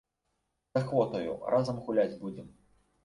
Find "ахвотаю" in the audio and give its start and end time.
0.81-1.35